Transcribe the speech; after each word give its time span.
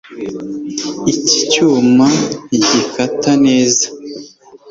Iki 1.11 1.35
cyuma 1.51 2.05
ntigikata 2.47 3.31
neza 3.45 3.87